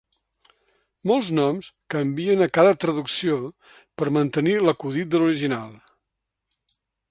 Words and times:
Molts 1.11 1.27
noms 1.39 1.67
canvien 1.95 2.41
a 2.45 2.47
cada 2.59 2.73
traducció 2.85 3.37
per 4.01 4.09
mantenir 4.17 4.57
l'acudit 4.65 5.15
de 5.15 5.21
l'original. 5.23 5.81